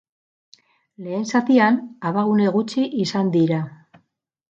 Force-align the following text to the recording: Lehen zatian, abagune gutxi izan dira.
Lehen 1.07 1.27
zatian, 1.33 1.77
abagune 2.11 2.47
gutxi 2.57 2.87
izan 3.05 3.29
dira. 3.37 3.61